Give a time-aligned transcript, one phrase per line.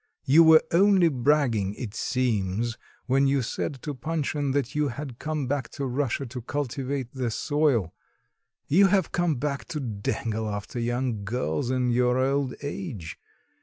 [0.25, 5.45] You were only bragging it seems when you said to Panshin that you had come
[5.45, 7.93] back to Russia to cultivate the soil;
[8.67, 13.19] you have come back to dangle after young girls in your old age.